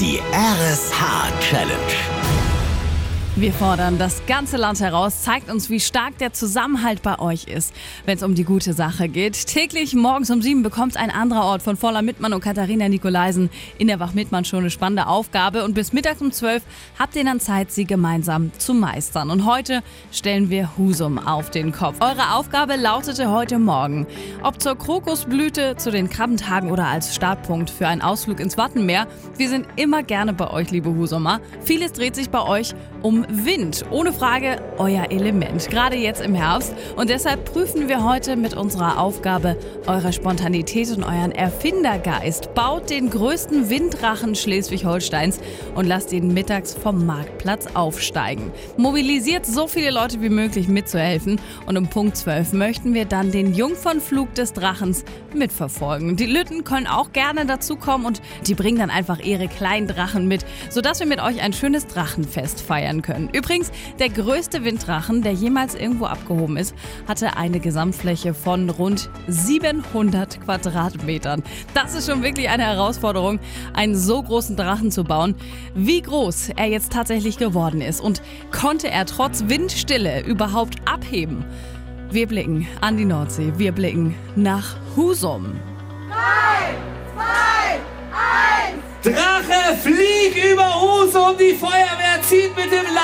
[0.00, 2.39] Die RSH Challenge.
[3.40, 7.74] Wir fordern das ganze Land heraus, zeigt uns, wie stark der Zusammenhalt bei euch ist,
[8.04, 9.46] wenn es um die gute Sache geht.
[9.46, 13.48] Täglich morgens um sieben bekommt ein anderer Ort von Voller Mittmann und Katharina Nikolaisen
[13.78, 16.62] in der Wach-Mittmann schon eine spannende Aufgabe und bis mittags um zwölf
[16.98, 19.30] habt ihr dann Zeit, sie gemeinsam zu meistern.
[19.30, 19.82] Und heute
[20.12, 21.96] stellen wir Husum auf den Kopf.
[22.00, 24.06] Eure Aufgabe lautete heute Morgen,
[24.42, 29.06] ob zur Krokusblüte, zu den Krabbentagen oder als Startpunkt für einen Ausflug ins Wattenmeer.
[29.38, 31.40] Wir sind immer gerne bei euch, liebe Husumer.
[31.62, 33.84] Vieles dreht sich bei euch um Wind.
[33.90, 36.74] Ohne Frage euer Element, gerade jetzt im Herbst.
[36.96, 39.56] Und deshalb prüfen wir heute mit unserer Aufgabe
[39.86, 42.54] eure Spontanität und euren Erfindergeist.
[42.54, 45.40] Baut den größten Winddrachen Schleswig-Holsteins
[45.74, 48.52] und lasst ihn mittags vom Marktplatz aufsteigen.
[48.76, 51.40] Mobilisiert so viele Leute wie möglich mitzuhelfen.
[51.66, 56.16] Und um Punkt 12 möchten wir dann den Jungfernflug des Drachens mitverfolgen.
[56.16, 60.44] Die Lütten können auch gerne dazukommen und die bringen dann einfach ihre kleinen Drachen mit,
[60.70, 63.19] sodass wir mit euch ein schönes Drachenfest feiern können.
[63.32, 66.74] Übrigens, der größte Winddrachen, der jemals irgendwo abgehoben ist,
[67.06, 71.42] hatte eine Gesamtfläche von rund 700 Quadratmetern.
[71.74, 73.38] Das ist schon wirklich eine Herausforderung,
[73.74, 75.34] einen so großen Drachen zu bauen.
[75.74, 81.44] Wie groß er jetzt tatsächlich geworden ist und konnte er trotz Windstille überhaupt abheben?
[82.10, 85.52] Wir blicken an die Nordsee, wir blicken nach Husum.
[86.08, 86.74] Drei,
[87.14, 87.78] zwei,
[88.10, 89.16] eins.
[89.16, 92.09] Drache, flieg über Husum, die Feuerwehr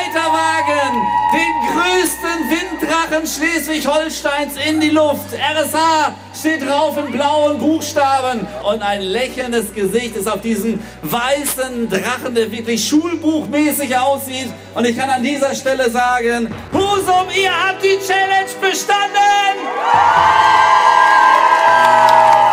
[0.00, 5.26] Leiterwagen den größten Winddrachen Schleswig-Holsteins in die Luft.
[5.34, 12.34] RSA steht drauf in blauen Buchstaben und ein lächelndes Gesicht ist auf diesem weißen Drachen,
[12.34, 14.48] der wirklich schulbuchmäßig aussieht.
[14.74, 19.00] Und ich kann an dieser Stelle sagen, Husum, ihr habt die Challenge bestanden!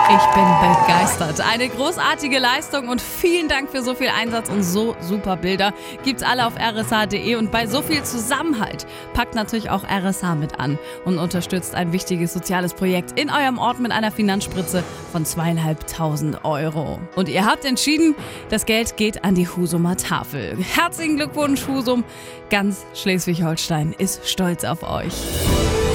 [0.10, 1.42] Ich bin begeistert.
[1.42, 5.74] Eine großartige Leistung und vielen Dank für so viel Einsatz und so super Bilder.
[6.06, 10.80] Gibt's alle auf rsh.de und bei so viel Zusammenhalt packt natürlich auch RSH mit an
[11.04, 14.82] und unterstützt ein wichtiges soziales Projekt in eurem Ort mit einer Finanzspritze
[15.12, 17.02] von zweieinhalbtausend Euro.
[17.18, 18.16] Und ihr habt entschieden,
[18.50, 20.56] das Geld geht an die Husumer Tafel.
[20.58, 22.06] Herzlichen Glückwunsch, Husum.
[22.50, 25.14] Ganz Schleswig-Holstein ist stolz auf euch.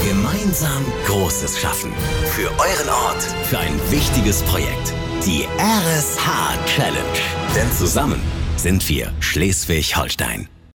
[0.04, 1.92] Gemeinsam Großes schaffen.
[2.34, 3.22] Für euren Ort.
[3.44, 4.92] Für ein wichtiges Projekt.
[5.24, 7.20] Die RSH Challenge.
[7.54, 8.20] Denn zusammen
[8.56, 10.48] sind wir Schleswig-Holstein.